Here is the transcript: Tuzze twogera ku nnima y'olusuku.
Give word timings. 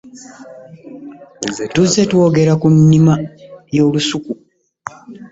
Tuzze 1.73 2.01
twogera 2.11 2.53
ku 2.61 2.67
nnima 2.75 3.13
y'olusuku. 3.75 4.31